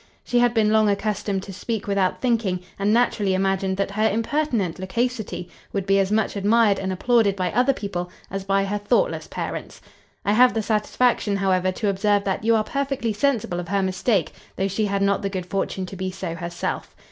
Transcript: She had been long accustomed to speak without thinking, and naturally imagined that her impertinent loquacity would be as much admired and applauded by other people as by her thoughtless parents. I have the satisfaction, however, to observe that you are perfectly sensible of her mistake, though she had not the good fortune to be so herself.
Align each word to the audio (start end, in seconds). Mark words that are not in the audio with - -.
She 0.23 0.39
had 0.39 0.55
been 0.55 0.71
long 0.71 0.89
accustomed 0.89 1.43
to 1.43 1.53
speak 1.53 1.85
without 1.85 2.21
thinking, 2.21 2.61
and 2.79 2.91
naturally 2.91 3.35
imagined 3.35 3.77
that 3.77 3.91
her 3.91 4.09
impertinent 4.09 4.79
loquacity 4.79 5.47
would 5.73 5.85
be 5.85 5.99
as 5.99 6.11
much 6.11 6.35
admired 6.35 6.79
and 6.79 6.91
applauded 6.91 7.35
by 7.35 7.51
other 7.51 7.71
people 7.71 8.09
as 8.31 8.43
by 8.43 8.65
her 8.65 8.79
thoughtless 8.79 9.27
parents. 9.27 9.79
I 10.25 10.31
have 10.33 10.55
the 10.55 10.63
satisfaction, 10.63 11.35
however, 11.35 11.71
to 11.73 11.87
observe 11.89 12.23
that 12.23 12.43
you 12.43 12.55
are 12.55 12.63
perfectly 12.63 13.13
sensible 13.13 13.59
of 13.59 13.67
her 13.67 13.83
mistake, 13.83 14.31
though 14.55 14.67
she 14.67 14.87
had 14.87 15.03
not 15.03 15.21
the 15.21 15.29
good 15.29 15.45
fortune 15.45 15.85
to 15.85 15.95
be 15.95 16.09
so 16.09 16.33
herself. 16.33 16.95